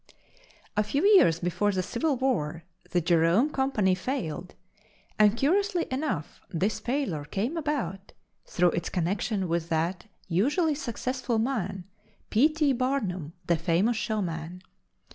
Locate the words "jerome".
3.01-3.51